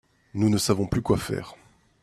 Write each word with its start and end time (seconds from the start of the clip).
Nous 0.33 0.49
ne 0.49 0.57
savons 0.57 0.87
plus 0.87 1.03
quoi 1.03 1.15
faire. 1.15 1.55